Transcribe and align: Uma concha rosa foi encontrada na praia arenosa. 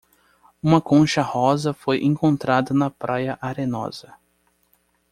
Uma 0.63 0.81
concha 0.81 1.21
rosa 1.21 1.75
foi 1.75 2.01
encontrada 2.03 2.73
na 2.73 2.89
praia 2.89 3.37
arenosa. 3.39 4.15